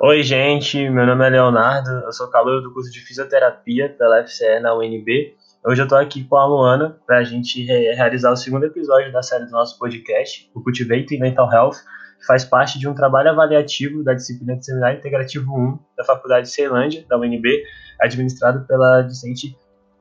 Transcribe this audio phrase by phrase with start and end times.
[0.00, 4.60] Oi, gente, meu nome é Leonardo, eu sou calor do curso de fisioterapia pela FCE
[4.60, 5.34] na UNB.
[5.66, 9.12] Hoje eu estou aqui com a Luana para a gente re realizar o segundo episódio
[9.12, 11.78] da série do nosso podcast, o Cultivate Mental Health,
[12.20, 16.46] que faz parte de um trabalho avaliativo da disciplina de Seminário Integrativo 1 da Faculdade
[16.46, 17.64] de Ceilândia, da UNB,
[18.00, 19.56] administrado pela discente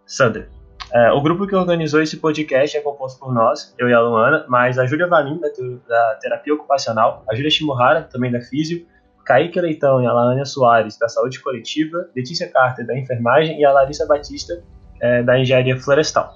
[0.05, 0.47] Sandra.
[0.93, 4.45] É, o grupo que organizou esse podcast é composto por nós, eu e a Luana,
[4.47, 5.49] mas a Júlia Valim, da,
[5.87, 8.85] da Terapia Ocupacional, a Júlia Shimohara, também da Físio,
[9.27, 13.73] Kaique Leitão e a Laânia Soares, da Saúde Coletiva, Letícia Carter, da Enfermagem e a
[13.73, 14.63] Larissa Batista,
[15.01, 16.33] é, da Engenharia Florestal.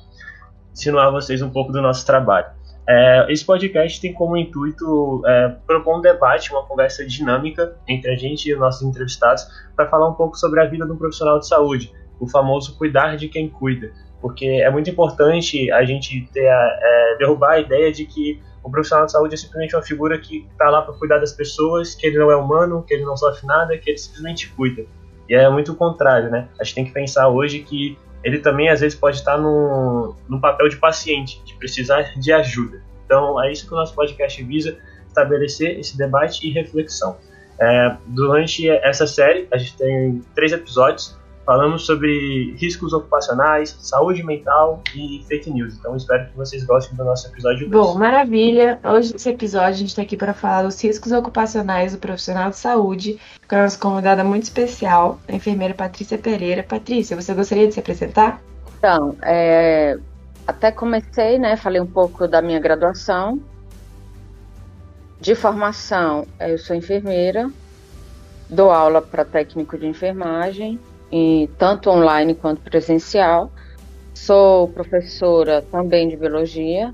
[0.74, 2.48] Ensinar a vocês um pouco do nosso trabalho.
[2.86, 8.16] É, esse podcast tem como intuito é, propor um debate, uma conversa dinâmica entre a
[8.18, 11.40] gente e os nossos entrevistados para falar um pouco sobre a vida de um profissional
[11.40, 16.50] de saúde, o famoso cuidar de quem cuida, porque é muito importante a gente ter
[16.50, 20.18] a, é, derrubar a ideia de que o profissional de saúde é simplesmente uma figura
[20.18, 23.18] que está lá para cuidar das pessoas, que ele não é humano, que ele não
[23.18, 24.86] sofre nada, que ele simplesmente cuida.
[25.28, 26.48] E é muito o contrário, né?
[26.60, 30.40] A gente tem que pensar hoje que ele também às vezes pode estar no, no
[30.40, 32.82] papel de paciente, de precisar de ajuda.
[33.06, 37.18] Então é isso que o nosso podcast visa, estabelecer esse debate e reflexão.
[37.60, 41.18] É, durante essa série, a gente tem três episódios
[41.52, 45.76] Falamos sobre riscos ocupacionais, saúde mental e fake news.
[45.76, 47.72] Então espero que vocês gostem do nosso episódio 2.
[47.72, 48.80] Bom, maravilha.
[48.82, 52.56] Hoje nesse episódio a gente está aqui para falar dos riscos ocupacionais do profissional de
[52.56, 56.64] saúde com a nossa convidada muito especial, a enfermeira Patrícia Pereira.
[56.64, 58.42] Patrícia, você gostaria de se apresentar?
[58.78, 60.00] Então, é,
[60.48, 61.58] até comecei, né?
[61.58, 63.42] Falei um pouco da minha graduação.
[65.20, 67.52] De formação, eu sou enfermeira,
[68.50, 70.80] dou aula para técnico de enfermagem
[71.12, 73.52] em, tanto online quanto presencial.
[74.14, 76.94] Sou professora também de biologia,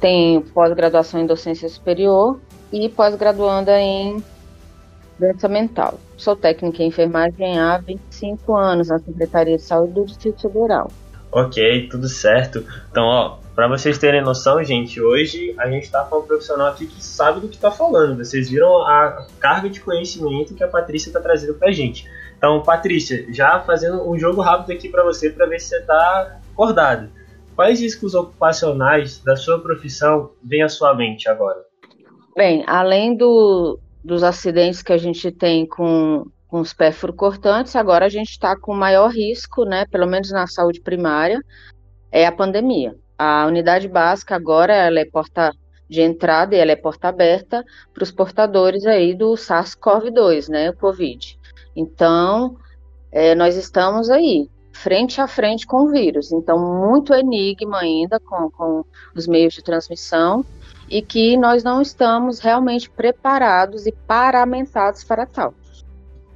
[0.00, 2.40] tenho pós-graduação em docência superior
[2.72, 4.22] e pós-graduanda em
[5.18, 5.98] doença mental.
[6.16, 10.90] Sou técnica em enfermagem há 25 anos na Secretaria de Saúde do Distrito Federal.
[11.30, 12.64] Ok, tudo certo.
[12.90, 16.86] Então, ó, para vocês terem noção, gente, hoje a gente está com um profissional aqui
[16.86, 18.16] que sabe do que está falando.
[18.16, 22.06] Vocês viram a carga de conhecimento que a Patrícia está trazendo para a gente.
[22.42, 26.40] Então, Patrícia, já fazendo um jogo rápido aqui para você, para ver se você está
[26.52, 27.08] acordado.
[27.54, 31.62] Quais riscos ocupacionais da sua profissão vêm à sua mente agora?
[32.36, 38.06] Bem, além do, dos acidentes que a gente tem com, com os pérfuros cortantes, agora
[38.06, 41.40] a gente está com maior risco, né, pelo menos na saúde primária,
[42.10, 42.96] é a pandemia.
[43.16, 45.52] A unidade básica agora ela é porta
[45.88, 47.64] de entrada e ela é porta aberta
[47.94, 51.40] para os portadores aí do SARS-CoV-2, né, o COVID.
[51.76, 52.56] Então,
[53.10, 56.32] é, nós estamos aí, frente a frente com o vírus.
[56.32, 58.84] Então, muito enigma ainda com, com
[59.14, 60.44] os meios de transmissão
[60.88, 65.54] e que nós não estamos realmente preparados e paramentados para tal.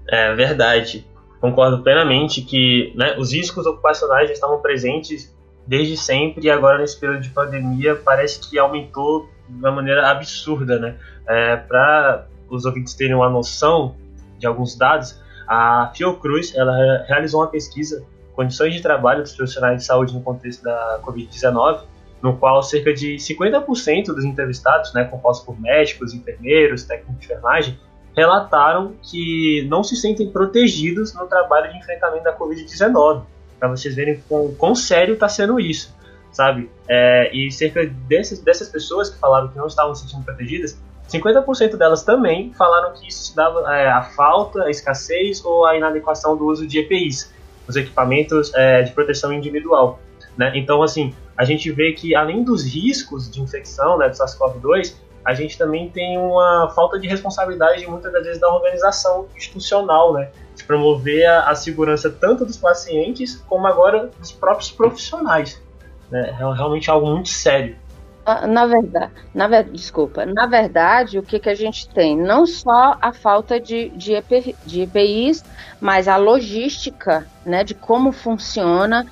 [0.09, 1.07] É verdade.
[1.41, 5.35] Concordo plenamente que né, os riscos ocupacionais já estavam presentes
[5.67, 10.79] desde sempre e agora nesse período de pandemia parece que aumentou de uma maneira absurda,
[10.79, 10.97] né?
[11.29, 13.97] É, Para os ouvintes terem uma noção
[14.39, 18.05] de alguns dados, a Fiocruz ela realizou uma pesquisa
[18.37, 21.81] condições de trabalho dos profissionais de saúde no contexto da Covid-19,
[22.23, 27.79] no qual cerca de 50% dos entrevistados, né, compostos por médicos, enfermeiros, técnicos de enfermagem,
[28.15, 33.23] relataram que não se sentem protegidos no trabalho de enfrentamento da Covid-19.
[33.59, 35.95] Para vocês verem quão, quão sério está sendo isso,
[36.31, 36.71] sabe?
[36.89, 40.79] É, e cerca dessas, dessas pessoas que falaram que não estavam se sentindo protegidas,
[41.13, 45.77] 50% delas também falaram que isso se dava é, a falta, a escassez ou a
[45.77, 47.33] inadequação do uso de EPIs,
[47.69, 50.01] os equipamentos é, de proteção individual.
[50.37, 50.53] Né?
[50.55, 55.35] Então, assim, a gente vê que além dos riscos de infecção né, do SARS-CoV-2, a
[55.35, 60.63] gente também tem uma falta de responsabilidade muitas das vezes da organização institucional, né, de
[60.65, 65.61] promover a, a segurança tanto dos pacientes como agora dos próprios profissionais.
[66.11, 66.31] Né?
[66.31, 67.77] É realmente algo muito sério.
[68.29, 72.17] Ah, na verdade, na, desculpa, na verdade, o que, que a gente tem?
[72.17, 74.15] Não só a falta de, de,
[74.67, 75.45] de EPIs,
[75.81, 79.07] mas a logística né, de como funciona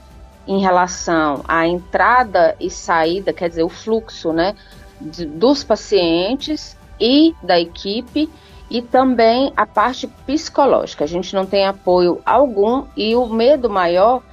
[0.49, 4.57] em relação à entrada e saída, quer dizer, o fluxo né,
[5.01, 8.29] de, dos pacientes e da equipe,
[8.69, 11.05] e também a parte psicológica.
[11.05, 14.25] A gente não tem apoio algum e o medo maior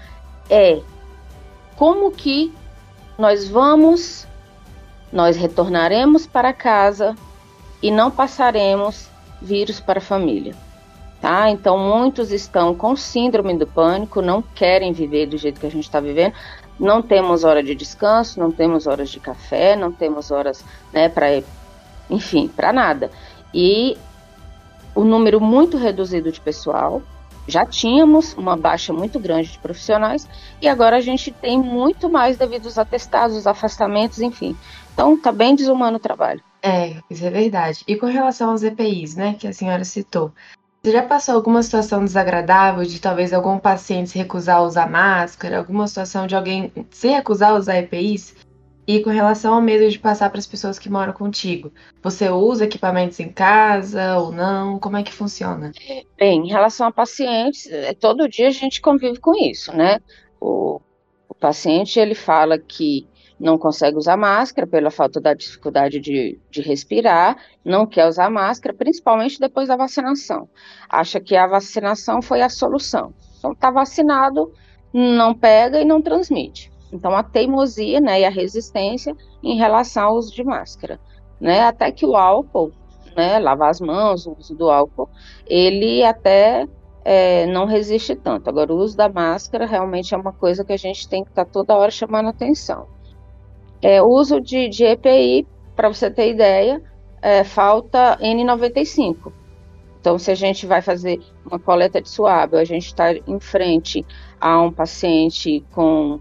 [0.50, 0.82] é
[1.76, 2.52] como que
[3.16, 4.26] nós vamos
[5.12, 7.16] nós retornaremos para casa
[7.82, 9.10] e não passaremos
[9.42, 10.56] vírus para a família.
[11.20, 11.50] Tá?
[11.50, 15.84] Então, muitos estão com síndrome do pânico, não querem viver do jeito que a gente
[15.84, 16.34] está vivendo.
[16.80, 21.44] Não temos hora de descanso, não temos horas de café, não temos horas né, para,
[22.10, 23.12] enfim, para nada.
[23.54, 23.98] E
[24.96, 27.04] o número muito reduzido de pessoal,
[27.48, 30.28] já tínhamos uma baixa muito grande de profissionais
[30.62, 34.56] e agora a gente tem muito mais devido aos atestados, os afastamentos, enfim.
[34.94, 36.42] Então está bem desumano o trabalho.
[36.62, 37.84] É, isso é verdade.
[37.88, 40.32] E com relação aos EPIs, né, que a senhora citou,
[40.82, 45.58] você já passou alguma situação desagradável de talvez algum paciente se recusar a usar máscara,
[45.60, 48.36] alguma situação de alguém se recusar a usar EPIs?
[48.88, 51.72] E com relação ao medo de passar para as pessoas que moram contigo,
[52.02, 54.80] você usa equipamentos em casa ou não?
[54.80, 55.72] Como é que funciona?
[56.18, 60.00] Bem, em relação a pacientes, é, todo dia a gente convive com isso, né?
[60.40, 60.82] O,
[61.30, 63.08] o paciente ele fala que
[63.42, 67.36] não consegue usar máscara pela falta da dificuldade de, de respirar,
[67.66, 70.48] não quer usar máscara, principalmente depois da vacinação.
[70.88, 73.14] Acha que a vacinação foi a solução.
[73.40, 74.54] Então, está vacinado,
[74.94, 76.72] não pega e não transmite.
[76.94, 81.00] Então, a teimosia né, e a resistência em relação ao uso de máscara.
[81.40, 81.62] Né?
[81.62, 82.72] Até que o álcool,
[83.18, 85.10] né, lavar as mãos, o uso do álcool,
[85.48, 86.68] ele até
[87.04, 88.48] é, não resiste tanto.
[88.48, 91.46] Agora, o uso da máscara realmente é uma coisa que a gente tem que estar
[91.46, 93.01] tá toda hora chamando atenção.
[93.82, 96.82] É, uso de, de EPI, para você ter ideia,
[97.22, 99.32] é, falta N95.
[100.00, 104.06] Então, se a gente vai fazer uma coleta de suave, a gente está em frente
[104.40, 106.20] a um paciente com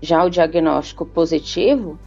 [0.00, 1.98] já o diagnóstico positivo,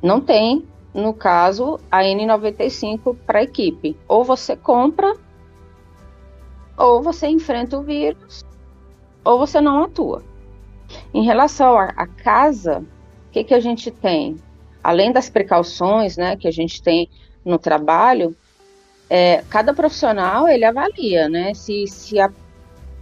[0.00, 3.96] não tem, no caso, a N95 para a equipe.
[4.06, 5.12] Ou você compra,
[6.76, 8.44] ou você enfrenta o vírus,
[9.24, 10.22] ou você não atua.
[11.12, 12.84] Em relação à casa,
[13.32, 14.36] o que, que a gente tem?
[14.84, 17.08] Além das precauções né, que a gente tem
[17.42, 18.36] no trabalho,
[19.08, 22.30] é, cada profissional ele avalia né, se, se a,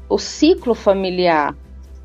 [0.08, 1.56] o ciclo familiar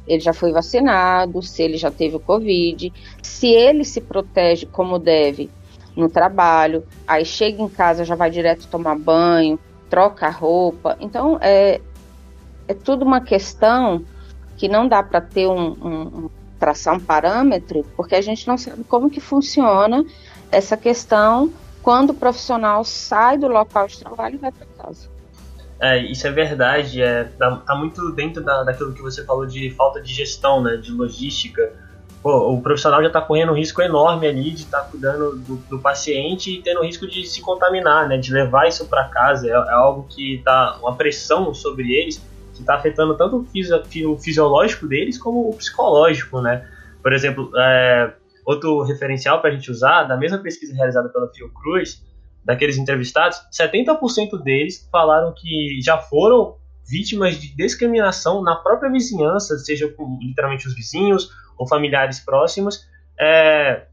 [0.07, 2.92] ele já foi vacinado, se ele já teve o Covid,
[3.22, 5.48] se ele se protege como deve
[5.95, 10.98] no trabalho, aí chega em casa, já vai direto tomar banho, troca a roupa.
[11.00, 11.80] Então, é,
[12.68, 14.04] é tudo uma questão
[14.57, 16.30] que não dá para ter um, um,
[16.65, 20.03] traçar um parâmetro, porque a gente não sabe como que funciona
[20.51, 21.53] essa questão
[21.83, 25.07] quando o profissional sai do local de trabalho e vai para casa.
[25.79, 29.69] É, isso é verdade, é, tá, tá muito dentro da, daquilo que você falou de
[29.71, 31.71] falta de gestão, né, de logística.
[32.23, 35.57] Pô, o profissional já está correndo um risco enorme ali de estar tá cuidando do,
[35.69, 39.47] do, paciente e tendo risco de se contaminar, né, de levar isso para casa.
[39.47, 42.19] É, é, algo que está uma pressão sobre eles
[42.55, 43.71] que está afetando tanto o, fisi
[44.05, 46.67] o, fisiológico deles como o psicológico, né?
[47.03, 48.13] Por exemplo, é,
[48.45, 52.03] outro referencial para a gente usar, da mesma pesquisa realizada pela Fiocruz,
[52.43, 56.55] daqueles entrevistados, 70% deles falaram que já foram
[56.87, 62.87] vítimas de discriminação na própria vizinhança, seja com literalmente os vizinhos ou familiares próximos,
[63.19, 63.85] é,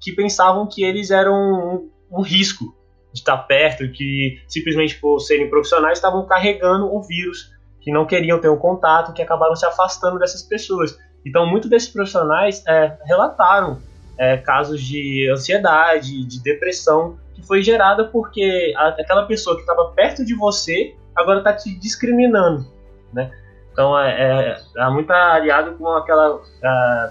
[0.00, 2.76] que pensavam que eles eram um, um risco
[3.12, 7.51] de estar perto, que simplesmente por serem profissionais estavam carregando o vírus
[7.82, 10.96] que não queriam ter um contato, que acabaram se afastando dessas pessoas.
[11.26, 13.80] Então, muitos desses profissionais é, relataram
[14.16, 19.90] é, casos de ansiedade, de depressão, que foi gerada porque a, aquela pessoa que estava
[19.90, 22.66] perto de você agora está te discriminando,
[23.12, 23.30] né?
[23.72, 26.40] Então, é, é, é muito aliado com aquela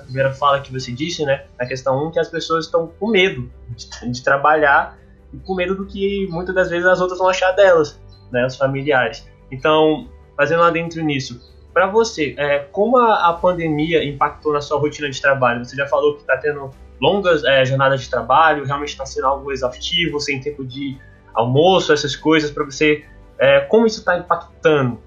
[0.04, 1.46] primeira fala que você disse, né?
[1.60, 4.96] Na questão 1, que as pessoas estão com medo de, de trabalhar
[5.34, 8.00] e com medo do que muitas das vezes as outras vão achar delas,
[8.32, 8.46] né?
[8.46, 9.28] Os familiares.
[9.52, 10.08] Então,
[10.42, 11.40] fazendo lá dentro nisso,
[11.72, 15.64] para você, é, como a, a, pandemia impactou na sua rotina de trabalho?
[15.64, 19.52] Você já falou que está tendo longas é, jornadas de trabalho, realmente está sendo algo
[19.52, 20.98] exaustivo, sem tempo de
[21.32, 23.06] almoço, essas coisas, para você.
[23.38, 25.00] É, como isso está impactando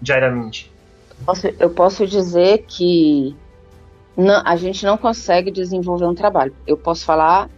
[0.00, 0.72] diariamente?
[1.60, 3.36] Eu posso dizer que
[4.16, 6.52] não, a gente não consegue desenvolver um trabalho.
[6.66, 7.48] Eu posso falar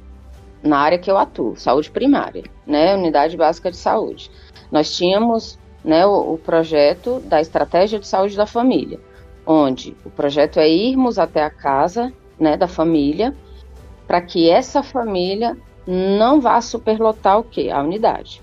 [0.63, 4.31] na área que eu atuo, saúde primária, né, unidade básica de saúde.
[4.71, 8.99] Nós tínhamos né, o, o projeto da estratégia de saúde da família,
[9.47, 13.35] onde o projeto é irmos até a casa né, da família
[14.07, 17.71] para que essa família não vá superlotar o que?
[17.71, 18.43] A unidade.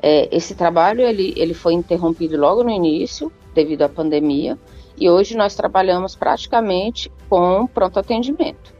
[0.00, 4.58] É, esse trabalho ele, ele foi interrompido logo no início, devido à pandemia,
[4.96, 8.74] e hoje nós trabalhamos praticamente com pronto atendimento.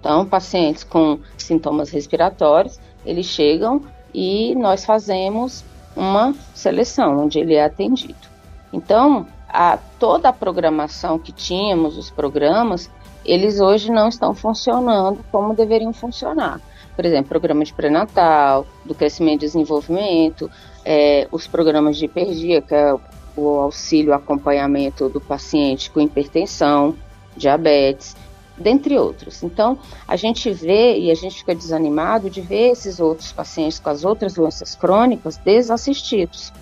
[0.00, 3.82] Então, pacientes com sintomas respiratórios, eles chegam
[4.12, 5.64] e nós fazemos
[5.96, 8.28] uma seleção onde ele é atendido.
[8.72, 12.90] Então, a, toda a programação que tínhamos, os programas,
[13.24, 16.60] eles hoje não estão funcionando como deveriam funcionar.
[16.96, 20.50] Por exemplo, programa de pré-natal, do crescimento e desenvolvimento,
[20.84, 22.94] é, os programas de hiperdia, que é
[23.36, 26.94] o auxílio acompanhamento do paciente com hipertensão,
[27.36, 28.16] diabetes,
[28.56, 29.42] dentre outros.
[29.42, 33.90] Então, a gente vê e a gente fica desanimado de ver esses outros pacientes com
[33.90, 36.52] as outras doenças crônicas desassistidos.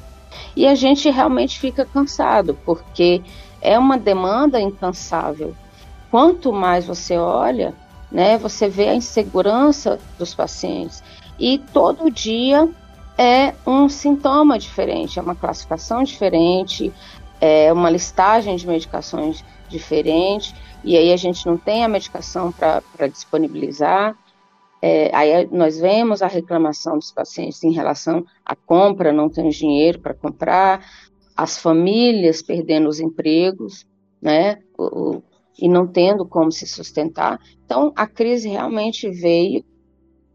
[0.57, 3.23] E a gente realmente fica cansado, porque
[3.61, 5.55] é uma demanda incansável.
[6.11, 7.75] Quanto mais você olha,
[8.11, 11.03] né, você vê a insegurança dos pacientes.
[11.39, 12.69] E todo dia
[13.17, 16.93] é um sintoma diferente, é uma classificação diferente,
[17.41, 23.07] é uma listagem de medicações diferente, e aí a gente não tem a medicação para
[23.07, 24.17] disponibilizar.
[24.81, 30.01] É, aí nós vemos a reclamação dos pacientes em relação à compra, não tem dinheiro
[30.01, 30.85] para comprar,
[31.37, 33.87] as famílias perdendo os empregos,
[34.21, 35.23] né, o, o,
[35.59, 37.41] e não tendo como se sustentar.
[37.65, 39.65] Então, a crise realmente veio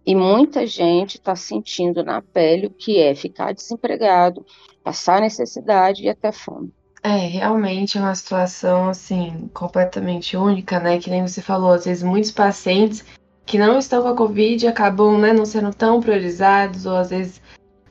[0.05, 4.45] e muita gente está sentindo na pele o que é ficar desempregado,
[4.81, 6.73] passar necessidade e até fome.
[7.07, 10.99] É, realmente é uma situação, assim, completamente única, né?
[10.99, 13.05] Que nem você falou, às vezes muitos pacientes
[13.45, 17.41] que não estão com a Covid acabam, né, não sendo tão priorizados, ou às vezes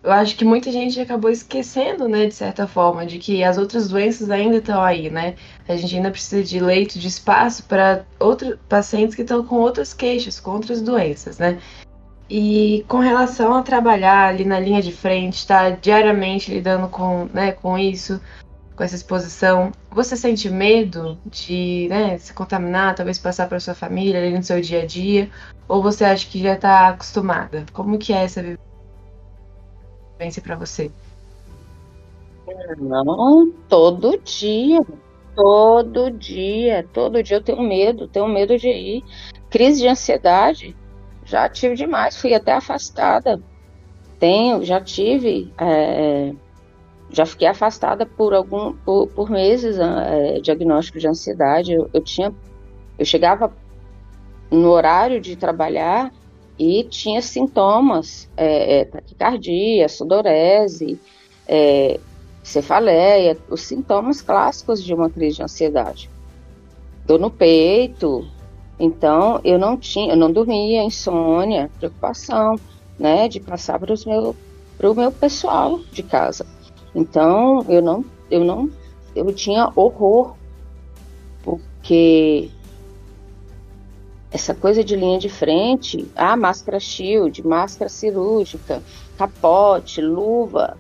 [0.03, 3.89] eu acho que muita gente acabou esquecendo, né, de certa forma, de que as outras
[3.89, 5.35] doenças ainda estão aí, né?
[5.67, 9.95] A gente ainda precisa de leito, de espaço para outros pacientes que estão com outras
[9.95, 11.59] queixas, com outras doenças, né?
[12.29, 17.31] E com relação a trabalhar ali na linha de frente, estar tá diariamente lidando com,
[17.33, 18.21] né, com isso,
[18.77, 24.21] com essa exposição, você sente medo de né, se contaminar, talvez passar para sua família
[24.21, 25.31] ali no seu dia a dia?
[25.67, 27.65] Ou você acha que já está acostumada?
[27.73, 28.43] Como que é essa
[30.19, 30.91] vivência para você?
[32.79, 34.81] Não, todo dia.
[35.35, 39.05] Todo dia, todo dia eu tenho medo, tenho medo de ir.
[39.51, 40.75] Crise de ansiedade,
[41.27, 43.39] já tive demais, fui até afastada.
[44.19, 46.33] Tenho, já tive, é,
[47.11, 51.73] já fiquei afastada por algum, por, por meses, é, diagnóstico de ansiedade.
[51.73, 52.35] Eu, eu, tinha,
[52.99, 53.53] eu chegava
[54.51, 56.13] no horário de trabalhar
[56.59, 60.99] e tinha sintomas, é, é taquicardia, sudorese,
[61.47, 62.01] é,
[62.43, 66.11] cefaleia, os sintomas clássicos de uma crise de ansiedade.
[67.05, 68.27] Dor no peito,
[68.79, 72.57] então, eu não tinha, eu não dormia, insônia, preocupação,
[72.99, 74.37] né, de passar para meu,
[74.83, 76.47] o meu pessoal de casa.
[76.97, 78.71] Então, eu não, eu não,
[79.15, 80.35] eu tinha horror,
[81.45, 82.49] porque
[84.33, 88.83] essa coisa de linha de frente, ah, máscara shield, máscara cirúrgica,
[89.19, 90.79] capote, luva,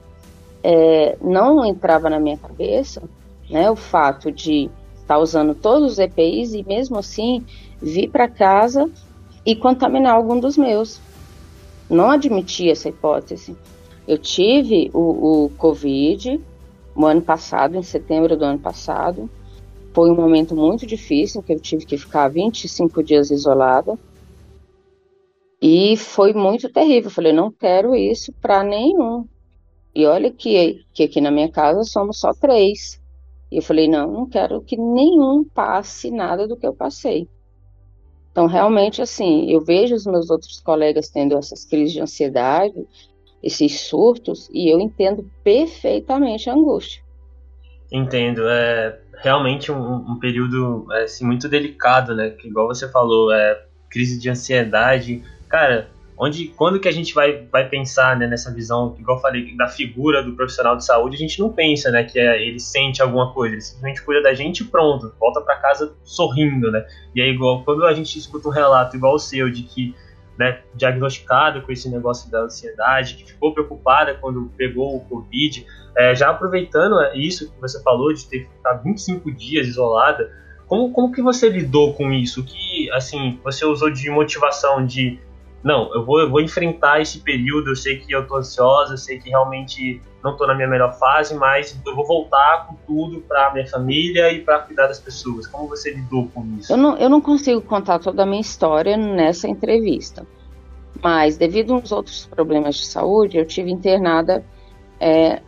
[0.64, 3.02] é, não entrava na minha cabeça,
[3.50, 7.44] né, o fato de estar usando todos os EPIs e mesmo assim
[7.80, 8.90] vir para casa
[9.44, 10.98] e contaminar algum dos meus.
[11.90, 13.54] Não admiti essa hipótese.
[14.06, 16.40] Eu tive o, o Covid
[16.94, 19.28] no ano passado, em setembro do ano passado.
[19.92, 23.98] Foi um momento muito difícil, que eu tive que ficar 25 dias isolada.
[25.60, 27.08] E foi muito terrível.
[27.08, 29.26] Eu falei, não quero isso para nenhum.
[29.94, 33.00] E olha que, que aqui na minha casa somos só três.
[33.50, 37.28] E eu falei, não, não quero que nenhum passe nada do que eu passei.
[38.30, 42.86] Então, realmente, assim, eu vejo os meus outros colegas tendo essas crises de ansiedade,
[43.42, 47.02] esses surtos, e eu entendo perfeitamente a angústia.
[47.90, 48.48] Entendo.
[48.48, 52.30] É realmente um, um período é, assim, muito delicado, né?
[52.30, 55.22] Que, igual você falou, é crise de ansiedade.
[55.48, 55.88] Cara,
[56.18, 59.68] onde quando que a gente vai, vai pensar né, nessa visão, igual eu falei, da
[59.68, 63.32] figura do profissional de saúde, a gente não pensa né, que é, ele sente alguma
[63.32, 66.84] coisa, ele simplesmente cuida da gente e pronto, volta para casa sorrindo, né?
[67.14, 69.94] E aí, igual quando a gente escuta um relato igual o seu, de que
[70.38, 75.66] né, diagnosticado com esse negócio da ansiedade, que ficou preocupada quando pegou o Covid,
[75.96, 80.30] é, já aproveitando isso que você falou, de ter ficado 25 dias isolada,
[80.66, 82.44] como, como que você lidou com isso?
[82.44, 85.18] Que, assim, você usou de motivação de
[85.66, 88.98] não, eu vou, eu vou enfrentar esse período, eu sei que eu tô ansiosa, eu
[88.98, 93.20] sei que realmente não tô na minha melhor fase, mas eu vou voltar com tudo
[93.22, 95.46] para minha família e para cuidar das pessoas.
[95.46, 96.72] Como você lidou com isso?
[96.72, 100.26] Eu não, eu não consigo contar toda a minha história nessa entrevista,
[101.02, 104.44] mas devido a uns outros problemas de saúde, eu tive internada
[105.00, 105.40] é,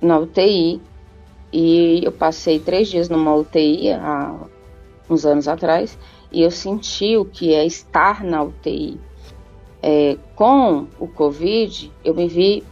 [0.00, 0.80] na UTI
[1.52, 4.34] e eu passei três dias numa UTI há
[5.08, 5.98] uns anos atrás
[6.30, 9.00] e eu senti o que é estar na UTI
[9.82, 12.62] é, com o Covid, eu me vi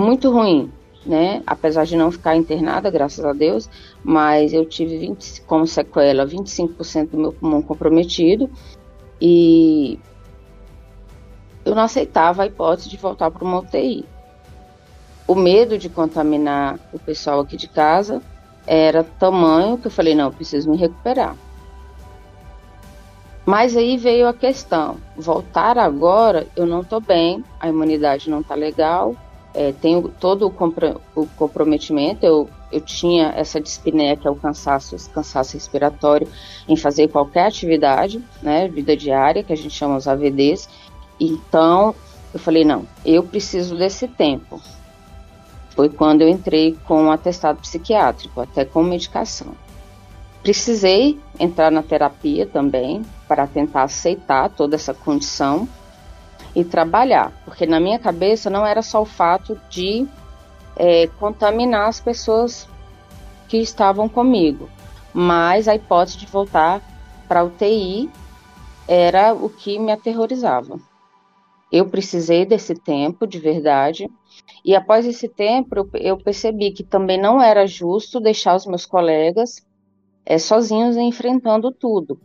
[0.00, 0.72] muito ruim,
[1.04, 1.42] né?
[1.46, 3.68] Apesar de não ficar internada, graças a Deus,
[4.02, 8.50] mas eu tive 20, como sequela 25% do meu pulmão comprometido
[9.20, 9.98] e
[11.64, 14.04] eu não aceitava a hipótese de voltar para uma UTI.
[15.26, 18.22] O medo de contaminar o pessoal aqui de casa
[18.66, 21.36] era tamanho que eu falei, não, eu preciso me recuperar.
[23.46, 28.54] Mas aí veio a questão: voltar agora, eu não estou bem, a imunidade não está
[28.54, 29.16] legal,
[29.54, 34.36] é, tenho todo o, compro o, comprometimento, eu, eu tinha essa dispneia, que é o
[34.36, 36.28] cansaço, cansaço respiratório,
[36.68, 40.68] em fazer qualquer atividade, né, vida diária, que a gente chama os AVDs.
[41.18, 41.94] Então,
[42.32, 44.60] eu falei, não, eu preciso desse tempo.
[45.70, 49.54] Foi quando eu entrei com um atestado psiquiátrico, até com medicação.
[50.42, 55.68] Precisei entrar na terapia também, para tentar aceitar toda essa condição,
[56.54, 60.06] e trabalhar, porque na minha cabeça não era só o fato de
[60.76, 62.68] é, contaminar as pessoas
[63.48, 64.68] que estavam comigo,
[65.12, 66.80] mas a hipótese de voltar
[67.28, 68.10] para UTI
[68.88, 70.78] era o que me aterrorizava.
[71.70, 74.10] Eu precisei desse tempo, de verdade,
[74.64, 78.84] e após esse tempo eu, eu percebi que também não era justo deixar os meus
[78.84, 79.64] colegas
[80.26, 82.20] é, sozinhos enfrentando tudo,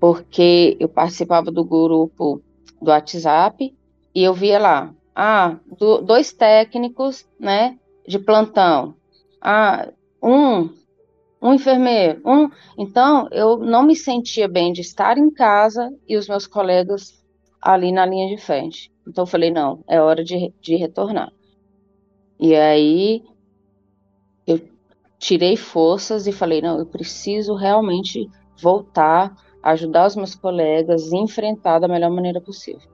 [0.00, 2.42] porque eu participava do grupo
[2.80, 3.74] do WhatsApp
[4.14, 8.94] e eu via lá, ah, do, dois técnicos, né, de plantão,
[9.40, 9.88] ah,
[10.22, 10.70] um,
[11.40, 12.50] um enfermeiro, um.
[12.76, 17.22] Então, eu não me sentia bem de estar em casa e os meus colegas
[17.60, 18.92] ali na linha de frente.
[19.06, 21.32] Então, eu falei, não, é hora de, de retornar.
[22.38, 23.22] E aí,
[24.46, 24.60] eu
[25.18, 28.28] tirei forças e falei, não, eu preciso realmente
[28.60, 29.34] voltar
[29.70, 32.88] ajudar os meus colegas a enfrentar da melhor maneira possível.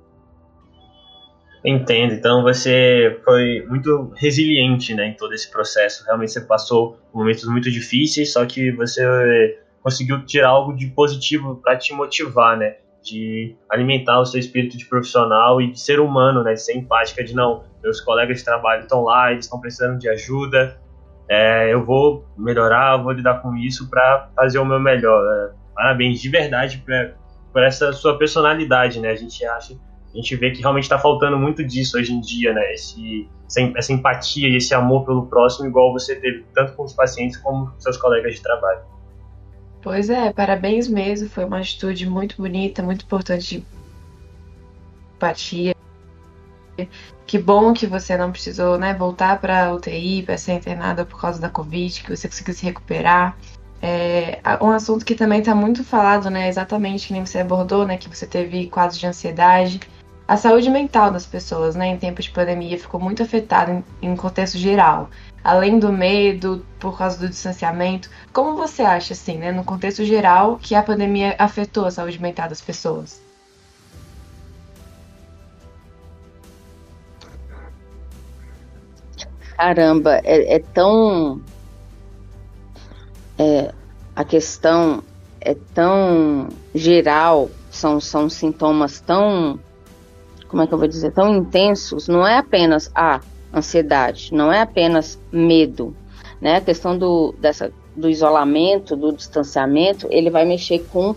[1.65, 2.13] Entendo.
[2.13, 6.05] Então você foi muito resiliente, né, em todo esse processo.
[6.05, 11.77] Realmente você passou momentos muito difíceis, só que você conseguiu tirar algo de positivo para
[11.77, 16.53] te motivar, né, de alimentar o seu espírito de profissional e de ser humano, né,
[16.53, 20.09] de ser empática, de não, meus colegas de trabalho estão lá, eles estão precisando de
[20.09, 20.79] ajuda,
[21.29, 25.23] é, eu vou melhorar, eu vou lidar com isso para fazer o meu melhor.
[25.23, 25.55] Né?
[25.75, 26.85] Parabéns de verdade
[27.53, 29.11] por essa sua personalidade, né?
[29.11, 29.75] A gente acha,
[30.13, 32.73] a gente vê que realmente está faltando muito disso hoje em dia, né?
[32.73, 33.29] Esse,
[33.77, 37.71] essa empatia e esse amor pelo próximo, igual você teve tanto com os pacientes como
[37.71, 38.81] com seus colegas de trabalho.
[39.83, 41.29] Pois é, parabéns mesmo.
[41.29, 43.65] Foi uma atitude muito bonita, muito importante.
[45.17, 45.75] Empatia.
[47.27, 51.41] Que bom que você não precisou né, voltar para UTI, para ser internada por causa
[51.41, 53.37] da Covid, que você conseguiu se recuperar.
[53.87, 56.49] É, um assunto que também está muito falado, né?
[56.49, 57.99] Exatamente que nem você abordou, né?
[57.99, 59.79] Que você teve quadros de ansiedade.
[60.27, 61.89] A saúde mental das pessoas, né?
[61.89, 65.11] Em tempos de pandemia ficou muito afetada em, em contexto geral.
[65.45, 69.53] Além do medo por causa do distanciamento, como você acha, assim, né?
[69.53, 73.21] No contexto geral, que a pandemia afetou a saúde mental das pessoas?
[79.59, 81.43] Caramba, é, é tão
[83.39, 83.73] é,
[84.15, 85.03] a questão
[85.41, 89.59] é tão geral, são, são sintomas tão,
[90.49, 93.21] como é que eu vou dizer, tão intensos, não é apenas a
[93.53, 95.95] ansiedade, não é apenas medo,
[96.41, 96.57] né?
[96.57, 101.15] A questão do, dessa, do isolamento, do distanciamento, ele vai mexer com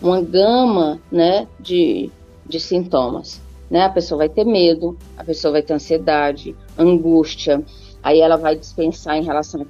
[0.00, 2.10] uma gama, né, de,
[2.46, 3.84] de sintomas, né?
[3.84, 7.62] A pessoa vai ter medo, a pessoa vai ter ansiedade, angústia,
[8.02, 9.60] aí ela vai dispensar em relação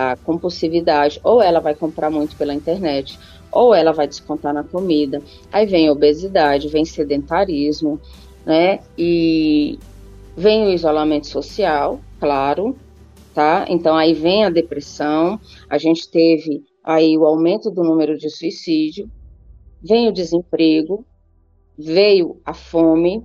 [0.00, 3.18] à compulsividade, ou ela vai comprar muito pela internet,
[3.52, 5.20] ou ela vai descontar na comida.
[5.52, 8.00] Aí vem obesidade, vem sedentarismo,
[8.44, 8.80] né?
[8.96, 9.78] E
[10.36, 12.76] vem o isolamento social, claro,
[13.34, 13.66] tá?
[13.68, 19.10] Então aí vem a depressão, a gente teve aí o aumento do número de suicídio,
[19.82, 21.04] vem o desemprego,
[21.76, 23.24] veio a fome,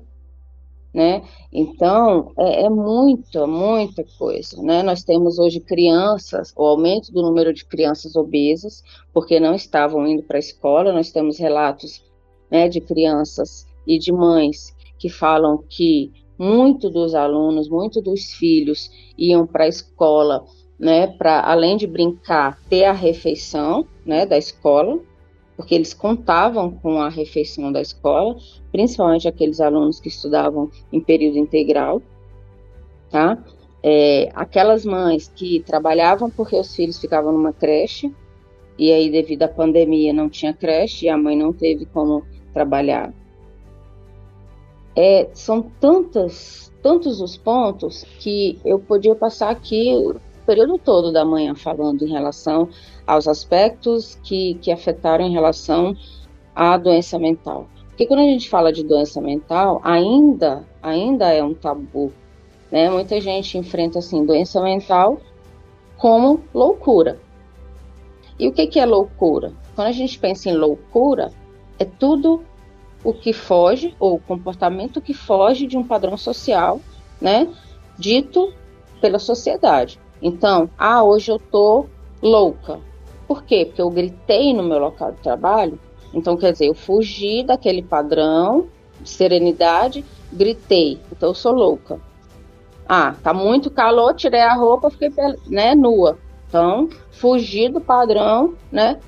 [0.95, 1.23] né?
[1.51, 4.81] Então, é, é, muita, muita coisa, né?
[4.81, 8.81] Nós temos hoje crianças, o aumento do número de crianças obesas,
[9.13, 12.01] porque não estavam indo para a escola, nós temos relatos
[12.49, 18.89] né, de crianças e de mães que falam que muito dos alunos, muito dos filhos
[19.17, 20.45] iam para a escola,
[20.79, 24.97] né, para além de brincar, ter a refeição, né, da escola,
[25.55, 28.35] porque eles contavam com a refeição da escola,
[28.71, 32.01] principalmente aqueles alunos que estudavam em período integral,
[33.09, 33.41] tá?
[33.81, 38.13] É, aquelas mães que trabalhavam porque os filhos ficavam numa creche,
[38.77, 43.13] e aí devido à pandemia não tinha creche e a mãe não teve como trabalhar.
[44.95, 49.91] É, são tantos, tantos os pontos que eu podia passar aqui
[50.45, 52.69] período todo da manhã falando em relação
[53.05, 55.95] aos aspectos que, que afetaram em relação
[56.55, 57.67] à doença mental.
[57.89, 62.11] Porque quando a gente fala de doença mental, ainda, ainda é um tabu.
[62.71, 62.89] Né?
[62.89, 65.19] Muita gente enfrenta assim, doença mental
[65.97, 67.19] como loucura.
[68.37, 69.53] E o que, que é loucura?
[69.75, 71.31] Quando a gente pensa em loucura,
[71.79, 72.43] é tudo
[73.03, 76.81] o que foge, ou comportamento que foge de um padrão social,
[77.21, 77.47] né?
[77.97, 78.51] dito
[78.99, 79.99] pela sociedade.
[80.21, 81.85] Então, ah, hoje eu tô
[82.21, 82.79] louca.
[83.27, 83.65] Por quê?
[83.65, 85.79] Porque eu gritei no meu local de trabalho.
[86.13, 88.67] Então, quer dizer, eu fugi daquele padrão
[89.01, 90.99] de serenidade, gritei.
[91.11, 91.99] Então, eu sou louca.
[92.87, 95.11] Ah, tá muito calor, tirei a roupa, fiquei
[95.47, 96.17] né, nua.
[96.47, 98.99] Então, fugi do padrão, né,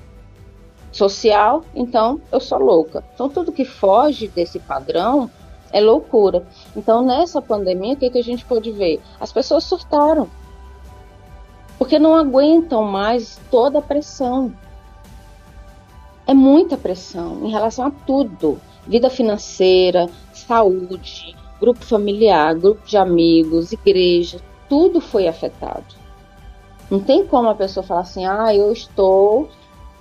[0.90, 3.04] social, então eu sou louca.
[3.14, 5.30] Então, tudo que foge desse padrão
[5.72, 6.46] é loucura.
[6.76, 9.00] Então, nessa pandemia, o que, que a gente pode ver?
[9.20, 10.28] As pessoas surtaram.
[11.78, 14.52] Porque não aguentam mais toda a pressão.
[16.26, 23.72] É muita pressão em relação a tudo: vida financeira, saúde, grupo familiar, grupo de amigos,
[23.72, 25.96] igreja, tudo foi afetado.
[26.90, 29.48] Não tem como a pessoa falar assim, ah, eu estou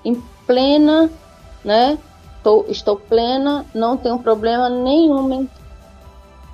[0.03, 1.09] em plena,
[1.63, 1.97] né?
[2.37, 5.47] Estou, estou plena, não tenho problema nenhum.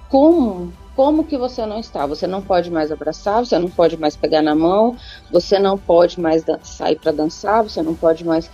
[0.09, 0.73] Como?
[0.95, 2.05] Como que você não está?
[2.05, 4.95] Você não pode mais abraçar, você não pode mais pegar na mão,
[5.31, 8.49] você não pode mais sair para dançar, você não pode mais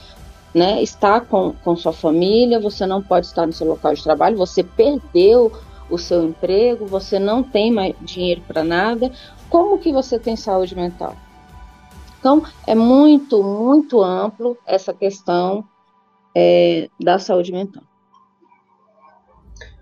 [0.53, 4.37] né, estar com, com sua família, você não pode estar no seu local de trabalho,
[4.37, 5.51] você perdeu
[5.89, 9.11] o seu emprego, você não tem mais dinheiro para nada,
[9.49, 11.15] como que você tem saúde mental?
[12.19, 15.63] Então, é muito, muito amplo essa questão
[16.35, 17.83] é, da saúde mental.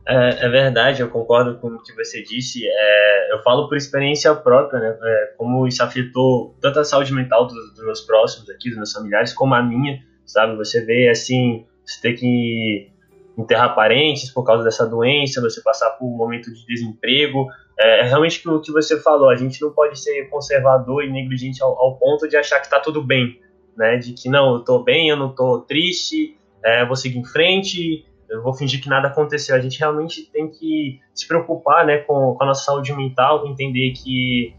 [0.10, 2.66] É, é, verdade, eu concordo com o que você disse.
[2.66, 4.98] É, eu falo por experiência própria, né?
[5.04, 8.94] É, como isso afetou tanto a saúde mental dos, dos, meus próximos aqui, dos meus
[8.94, 10.56] familiares, como a minha, sabe?
[10.56, 12.90] Você vê, assim, você ter que
[13.38, 17.46] enterrar parentes por causa dessa doença, você passar por um momento de desemprego.
[17.78, 21.62] É, é realmente o que você falou, a gente não pode ser conservador e negligente
[21.62, 23.42] ao, ao ponto de achar que está tudo bem,
[23.76, 23.98] né?
[23.98, 28.07] De que não, eu estou bem, eu não estou triste, é, vou seguir em frente,
[28.30, 29.56] eu vou fingir que nada aconteceu.
[29.56, 33.92] A gente realmente tem que se preocupar, né, com, com a nossa saúde mental, entender
[33.92, 34.54] que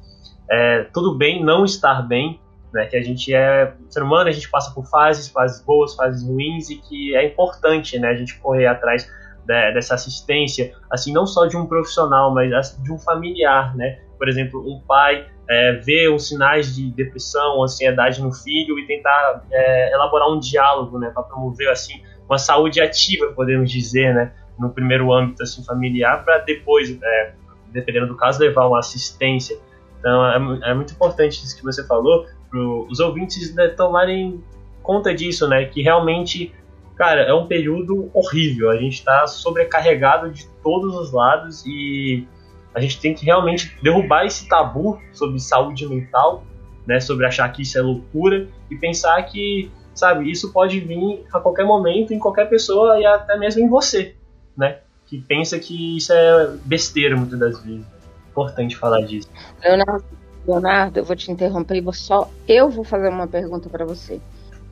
[0.50, 2.40] é, tudo bem não estar bem,
[2.72, 6.26] né, que a gente é ser humano, a gente passa por fases, fases boas, fases
[6.26, 9.04] ruins e que é importante, né, a gente correr atrás
[9.46, 13.98] de, dessa assistência, assim não só de um profissional, mas de um familiar, né?
[14.18, 19.42] Por exemplo, um pai é, ver os sinais de depressão, ansiedade no filho e tentar
[19.50, 24.70] é, elaborar um diálogo, né, para promover assim uma saúde ativa, podemos dizer, né, no
[24.70, 27.32] primeiro âmbito assim familiar, para depois, é,
[27.72, 29.56] dependendo do caso, levar uma assistência.
[29.98, 34.42] Então é, é muito importante isso que você falou, para os ouvintes né, tomarem
[34.88, 35.66] conta disso, né?
[35.66, 36.54] Que realmente,
[36.96, 38.70] cara, é um período horrível.
[38.70, 42.26] A gente está sobrecarregado de todos os lados e
[42.74, 46.42] a gente tem que realmente derrubar esse tabu sobre saúde mental,
[46.86, 47.00] né?
[47.00, 51.64] Sobre achar que isso é loucura e pensar que, sabe, isso pode vir a qualquer
[51.64, 54.14] momento em qualquer pessoa e até mesmo em você,
[54.56, 54.78] né?
[55.06, 57.86] Que pensa que isso é besteira muitas das vezes.
[58.30, 59.28] Importante falar disso.
[59.64, 60.04] Leonardo,
[60.46, 64.20] Leonardo, eu vou te interromper vou só eu vou fazer uma pergunta para você.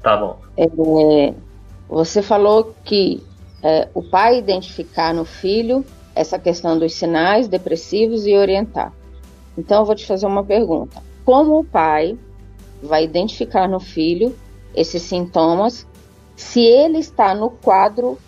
[0.02, 0.38] Tá bom.
[0.56, 1.34] É,
[1.88, 3.22] você falou que
[3.62, 5.84] é, o pai identificar no filho
[6.14, 8.92] essa questão dos sinais depressivos e orientar.
[9.56, 11.02] Então eu vou te fazer uma pergunta.
[11.24, 12.16] Como o pai
[12.82, 14.34] vai identificar no filho
[14.76, 15.86] esses sintomas
[16.36, 18.18] se ele está no quadro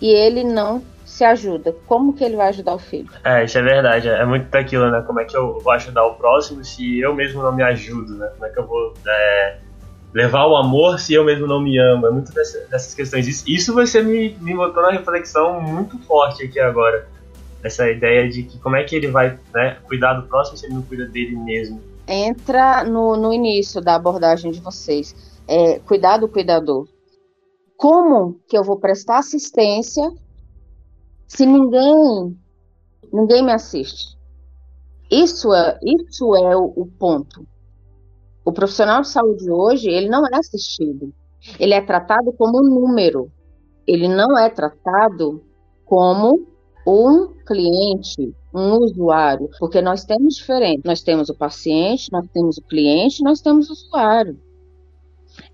[0.00, 3.08] e ele não se ajuda, como que ele vai ajudar o filho?
[3.22, 4.08] É, isso é verdade.
[4.08, 5.02] É muito daquilo, né?
[5.06, 8.28] Como é que eu vou ajudar o próximo se eu mesmo não me ajudo, né?
[8.34, 9.58] Como é que eu vou é,
[10.12, 12.06] levar o amor se eu mesmo não me amo?
[12.06, 13.28] É muito dessa, dessas questões.
[13.28, 17.06] Isso, isso você me, me botou na reflexão muito forte aqui agora.
[17.62, 20.74] Essa ideia de que como é que ele vai né, cuidar do próximo se ele
[20.74, 21.80] não cuida dele mesmo.
[22.08, 25.31] Entra no, no início da abordagem de vocês.
[25.48, 26.88] É, cuidar do cuidador.
[27.76, 30.08] Como que eu vou prestar assistência
[31.26, 32.36] se ninguém
[33.12, 34.16] ninguém me assiste.
[35.10, 37.46] Isso é, isso é o, o, ponto.
[38.44, 41.12] O profissional de saúde hoje, ele não é assistido.
[41.60, 43.30] Ele é tratado como um número.
[43.86, 45.44] Ele não é tratado
[45.84, 46.48] como
[46.86, 50.82] um cliente, um usuário, porque nós temos diferente.
[50.84, 54.40] Nós temos o paciente, nós temos o cliente, nós temos o usuário.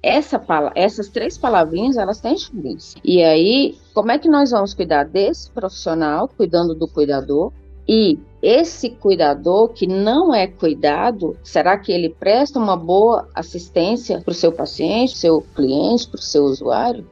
[0.03, 0.41] Essa,
[0.75, 2.97] essas três palavrinhas, elas têm diferença.
[3.05, 7.53] E aí, como é que nós vamos cuidar desse profissional, cuidando do cuidador,
[7.89, 14.31] e esse cuidador que não é cuidado, será que ele presta uma boa assistência para
[14.31, 17.07] o seu paciente, seu cliente, para o seu usuário?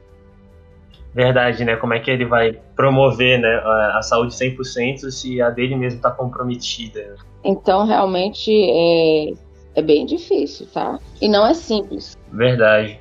[1.13, 1.75] Verdade, né?
[1.77, 3.49] Como é que ele vai promover né,
[3.95, 7.15] a, saúde 100% se a dele mesmo está comprometida?
[7.43, 9.33] Então, realmente, é,
[9.77, 10.99] é bem difícil, tá?
[11.21, 12.17] E não é simples.
[12.33, 12.99] Verdade.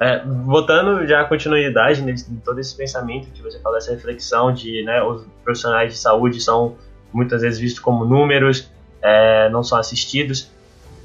[0.00, 4.52] É, botando já a continuidade nesse, em todo esse pensamento que você falou, essa reflexão
[4.52, 6.76] de né, os profissionais de saúde são
[7.12, 8.68] muitas vezes vistos como números
[9.00, 10.50] é, não são assistidos.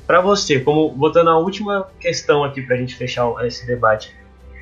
[0.08, 4.12] Para você, como botando a última questão aqui para a gente fechar esse debate,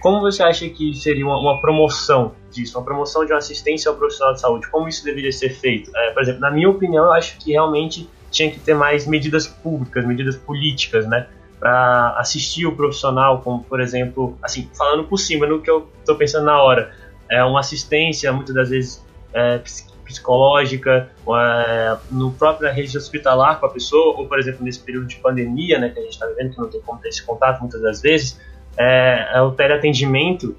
[0.02, 3.96] como você acha que seria uma, uma, promoção disso, uma promoção de uma assistência ao
[3.96, 4.70] profissional de saúde?
[4.70, 5.96] Como isso deveria ser feito?
[5.96, 9.46] É, por exemplo, na minha opinião, eu acho que realmente tinha que ter mais medidas
[9.46, 11.28] públicas, medidas políticas, né?
[11.60, 16.16] Para assistir o profissional, como por exemplo, assim, falando por cima no que eu estou
[16.16, 16.92] pensando na hora,
[17.30, 19.60] é uma assistência, muitas das vezes é,
[20.04, 25.18] psicológica, é, no própria rede hospitalar com a pessoa, ou por exemplo nesse período de
[25.18, 27.82] pandemia, né, que a gente está vivendo, que não tem como ter esse contato muitas
[27.82, 28.40] das vezes,
[28.78, 30.56] é, é o teleatendimento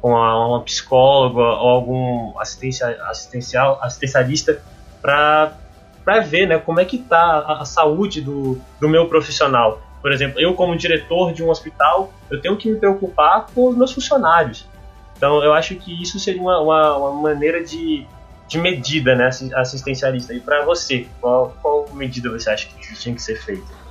[0.00, 4.60] com a, uma psicóloga ou algum assistência, assistencial, assistencialista
[5.00, 5.56] para
[6.04, 9.80] para ver né, como é que está a, saúde do, do meu profissional.
[10.00, 13.76] Por exemplo, eu como diretor de um hospital, eu tenho que me preocupar com os
[13.76, 14.66] meus funcionários.
[15.16, 18.04] Então, eu acho que isso seria uma, uma, uma maneira de,
[18.48, 20.34] de medida né, assistencialista.
[20.34, 23.82] E para você, qual, qual medida você acha que tinha que ser feita?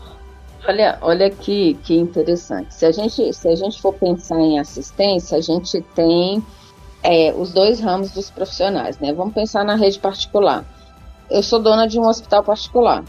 [0.68, 2.74] Olha, olha que, que interessante.
[2.74, 6.44] Se a, gente, se a gente for pensar em assistência, a gente tem
[7.02, 9.14] é, os dois ramos dos profissionais, né?
[9.14, 10.66] Vamos pensar na rede particular
[11.32, 13.04] eu sou dona de um hospital particular.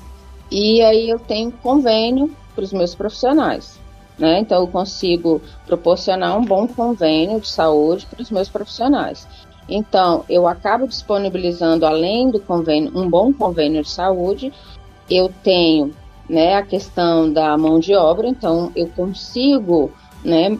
[0.50, 3.80] E aí eu tenho convênio para os meus profissionais.
[4.18, 4.40] Né?
[4.40, 9.26] Então eu consigo proporcionar um bom convênio de saúde para os meus profissionais.
[9.68, 14.52] Então eu acabo disponibilizando, além do convênio, um bom convênio de saúde.
[15.10, 15.92] Eu tenho
[16.28, 19.90] né, a questão da mão de obra, então eu consigo
[20.24, 20.56] né,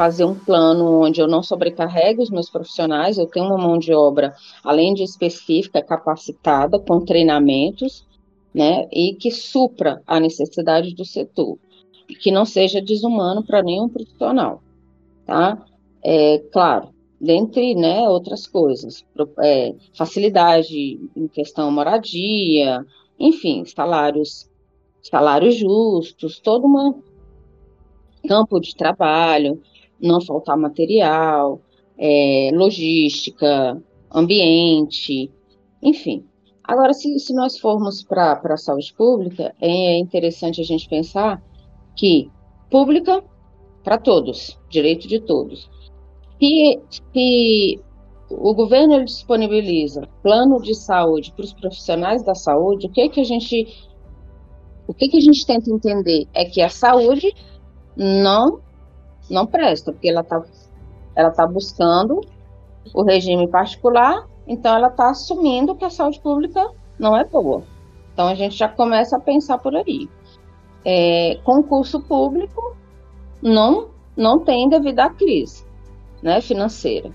[0.00, 3.92] fazer um plano onde eu não sobrecarregue os meus profissionais, eu tenho uma mão de
[3.92, 4.34] obra,
[4.64, 8.06] além de específica, capacitada, com treinamentos,
[8.54, 11.58] né, e que supra a necessidade do setor,
[12.08, 14.62] e que não seja desumano para nenhum profissional,
[15.26, 15.66] tá?
[16.02, 16.88] É, claro,
[17.20, 19.04] dentre né, outras coisas,
[19.40, 22.86] é, facilidade em questão moradia,
[23.18, 24.48] enfim, salários,
[25.02, 27.02] salários justos, todo um
[28.26, 29.60] campo de trabalho,
[30.02, 31.60] não faltar material,
[31.98, 33.82] é, logística,
[34.12, 35.30] ambiente,
[35.82, 36.24] enfim.
[36.64, 41.42] Agora, se, se nós formos para a saúde pública, é interessante a gente pensar
[41.96, 42.30] que
[42.70, 43.24] pública
[43.82, 45.68] para todos, direito de todos.
[46.38, 46.80] Se,
[47.12, 47.80] se
[48.30, 53.24] o governo disponibiliza plano de saúde para os profissionais da saúde, o que que a
[53.24, 53.66] gente
[54.86, 57.32] o que que a gente tenta entender é que a saúde
[57.96, 58.60] não
[59.30, 60.42] não presta, porque ela está
[61.14, 62.20] ela tá buscando
[62.94, 67.62] o regime particular, então ela está assumindo que a saúde pública não é boa.
[68.12, 70.08] Então a gente já começa a pensar por aí.
[70.84, 72.76] É, concurso público
[73.42, 75.64] não não tem devido à crise
[76.22, 77.10] né, financeira.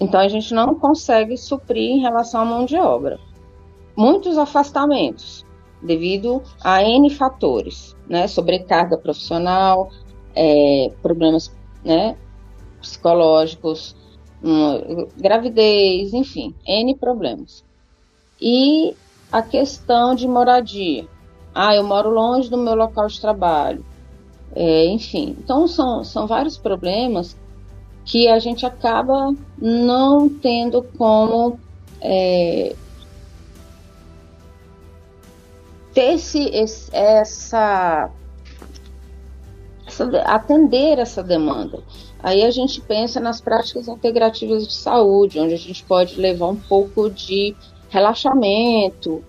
[0.00, 3.18] Então a gente não consegue suprir em relação à mão de obra.
[3.96, 5.44] Muitos afastamentos
[5.82, 9.90] devido a N fatores, né, sobrecarga profissional,
[10.34, 12.16] é, problemas né,
[12.80, 13.96] psicológicos,
[14.42, 17.64] uma, gravidez, enfim, N problemas.
[18.40, 18.94] E
[19.30, 21.06] a questão de moradia.
[21.54, 23.84] Ah, eu moro longe do meu local de trabalho.
[24.54, 27.36] É, enfim, então são, são vários problemas
[28.04, 31.58] que a gente acaba não tendo como
[32.00, 32.74] é,
[35.94, 38.10] ter esse, esse, essa,
[40.24, 41.80] atender essa demanda.
[42.22, 46.56] Aí a gente pensa nas práticas integrativas de saúde, onde a gente pode levar um
[46.56, 47.54] pouco de
[47.90, 49.22] relaxamento,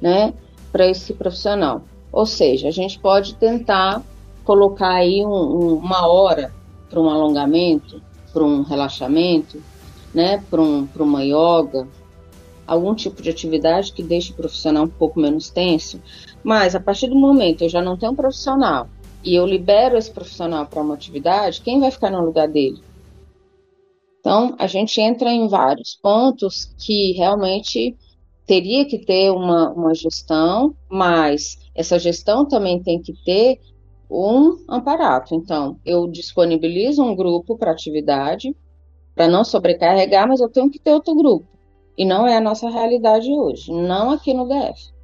[0.00, 0.32] né,
[0.70, 1.82] para esse profissional.
[2.12, 4.02] Ou seja, a gente pode tentar
[4.44, 6.52] colocar aí um, um, uma hora
[6.88, 8.00] para um alongamento,
[8.32, 9.60] para um relaxamento,
[10.14, 11.86] né, para um, uma yoga,
[12.66, 16.00] algum tipo de atividade que deixe o profissional um pouco menos tenso.
[16.42, 18.88] Mas a partir do momento eu já não tenho um profissional
[19.26, 22.80] e eu libero esse profissional para uma atividade, quem vai ficar no lugar dele?
[24.20, 27.96] Então, a gente entra em vários pontos que realmente
[28.46, 33.60] teria que ter uma, uma gestão, mas essa gestão também tem que ter
[34.08, 35.34] um amparato.
[35.34, 38.54] Então, eu disponibilizo um grupo para atividade,
[39.12, 41.46] para não sobrecarregar, mas eu tenho que ter outro grupo.
[41.98, 44.95] E não é a nossa realidade hoje, não aqui no DF.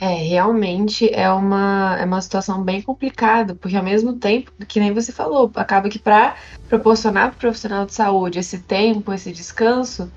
[0.00, 4.92] É, realmente é uma, é uma situação bem complicada, porque ao mesmo tempo, que nem
[4.92, 6.34] você falou, acaba que para
[6.68, 10.10] proporcionar para o profissional de saúde esse tempo, esse descanso,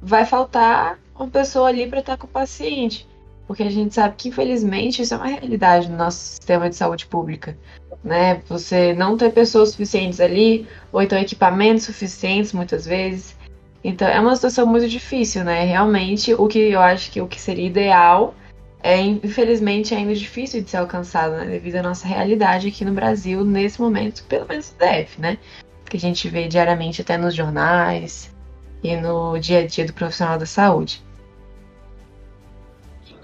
[0.00, 3.08] vai faltar uma pessoa ali para estar com o paciente.
[3.46, 7.06] Porque a gente sabe que, infelizmente, isso é uma realidade no nosso sistema de saúde
[7.06, 7.56] pública.
[8.02, 8.40] Né?
[8.48, 13.36] Você não ter pessoas suficientes ali, ou então equipamentos suficientes, muitas vezes.
[13.84, 15.64] Então é uma situação muito difícil, né?
[15.64, 18.34] Realmente, o que eu acho que o que seria ideal
[18.82, 21.46] é, infelizmente, ainda difícil de ser alcançado, né?
[21.46, 25.38] Devido à nossa realidade aqui no Brasil, nesse momento, pelo menos no DF, né?
[25.84, 28.34] Que a gente vê diariamente até nos jornais
[28.82, 31.00] e no dia a dia do profissional da saúde.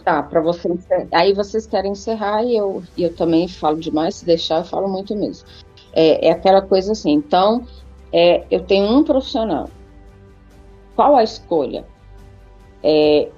[0.05, 0.68] Tá, para você
[1.12, 5.14] aí vocês querem encerrar e eu, eu também falo demais, se deixar eu falo muito
[5.16, 5.47] mesmo.
[5.92, 7.66] É, é aquela coisa assim, então
[8.12, 9.68] é, eu tenho um profissional.
[10.94, 11.85] Qual a escolha?
[12.83, 13.29] É,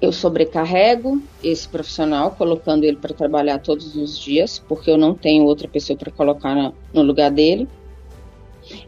[0.00, 5.44] eu sobrecarrego esse profissional, colocando ele para trabalhar todos os dias, porque eu não tenho
[5.44, 7.68] outra pessoa para colocar na, no lugar dele.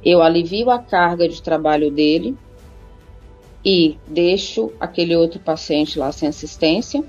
[0.03, 2.37] Eu alivio a carga de trabalho dele
[3.65, 7.05] e deixo aquele outro paciente lá sem assistência.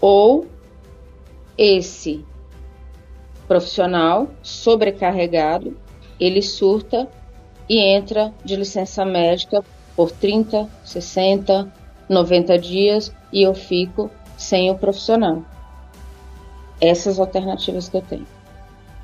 [0.00, 0.46] Ou
[1.58, 2.24] esse
[3.48, 5.76] profissional sobrecarregado,
[6.18, 7.08] ele surta
[7.68, 9.64] e entra de licença médica
[9.96, 11.68] por 30, 60,
[12.08, 15.42] 90 dias e eu fico sem o profissional.
[16.80, 18.26] Essas alternativas que eu tenho.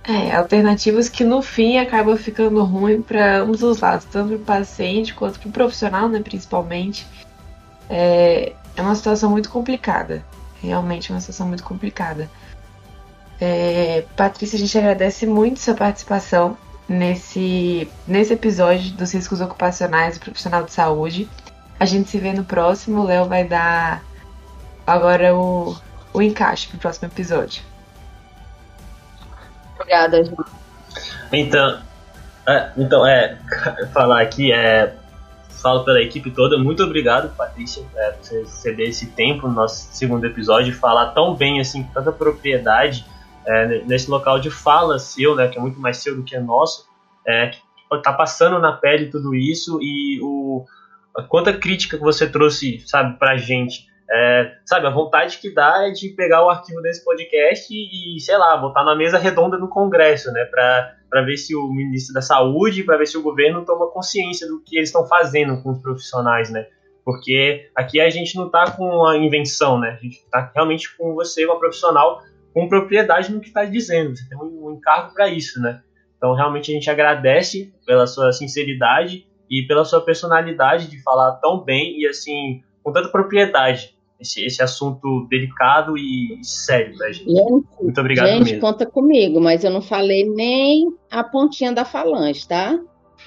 [0.05, 4.41] É, alternativas que no fim acabam ficando ruim para ambos os lados, tanto para o
[4.41, 7.07] paciente quanto para o profissional, né, principalmente.
[7.91, 10.25] É, é uma situação muito complicada.
[10.63, 12.29] Realmente é uma situação muito complicada.
[13.41, 16.57] É, Patrícia, a gente agradece muito sua participação
[16.89, 21.29] nesse, nesse episódio dos riscos ocupacionais do profissional de saúde.
[21.79, 23.03] A gente se vê no próximo.
[23.03, 24.03] O Léo vai dar
[24.87, 25.77] agora o,
[26.13, 27.63] o encaixe para o próximo episódio.
[29.75, 30.35] Obrigada, Ju.
[31.33, 31.81] Então,
[32.47, 33.37] é, então, é,
[33.93, 34.95] falar aqui, é,
[35.63, 39.89] falo pela equipe toda, muito obrigado, Patrícia, é, por você ceder esse tempo no nosso
[39.93, 43.05] segundo episódio e falar tão bem, assim, com tanta propriedade
[43.49, 46.41] é, nesse local de fala seu, né, que é muito mais seu do que é
[46.41, 46.87] nosso,
[47.27, 47.51] é,
[48.03, 50.67] tá passando na pele tudo isso e o
[51.29, 53.89] quanta crítica que você trouxe, sabe, pra gente.
[54.11, 58.39] É, sabe, a vontade que dá é de pegar o arquivo desse podcast e, sei
[58.39, 62.85] lá, botar na mesa redonda no Congresso, né, para ver se o ministro da Saúde,
[62.85, 66.51] para ver se o governo toma consciência do que eles estão fazendo com os profissionais,
[66.51, 66.67] né?
[67.05, 69.99] Porque aqui a gente não está com a invenção, né?
[69.99, 74.17] A gente está realmente com você, uma profissional com propriedade no que está dizendo.
[74.17, 75.83] Você tem um encargo para isso, né?
[76.17, 81.63] Então, realmente, a gente agradece pela sua sinceridade e pela sua personalidade de falar tão
[81.63, 87.31] bem e, assim, com tanta propriedade esse, esse assunto delicado e sério pra gente.
[87.31, 88.61] gente Muito obrigado gente, mesmo.
[88.61, 92.79] conta comigo, mas eu não falei nem a pontinha da falange, tá?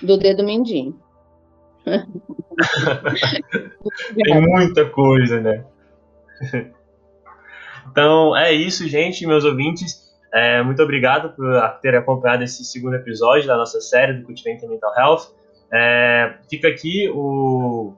[0.02, 1.00] Do dedo mindinho.
[4.16, 5.66] Tem muita coisa, né?
[7.92, 10.10] Então é isso, gente, meus ouvintes.
[10.34, 14.94] É, muito obrigado por ter acompanhado esse segundo episódio da nossa série do Cultivate Mental
[14.98, 15.28] Health.
[15.74, 17.94] É, fica aqui o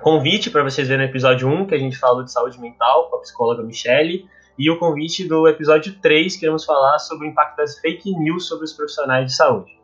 [0.00, 3.16] convite para vocês verem no episódio 1, que a gente falou de saúde mental com
[3.16, 4.24] a psicóloga Michelle,
[4.58, 8.48] e o convite do episódio 3, que vamos falar sobre o impacto das fake news
[8.48, 9.78] sobre os profissionais de saúde.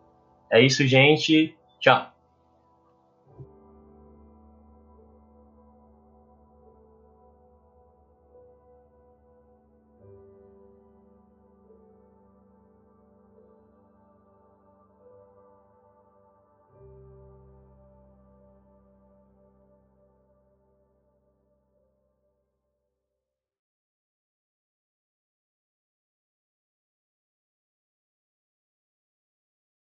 [0.51, 1.57] É isso, gente.
[1.81, 2.14] Tchau.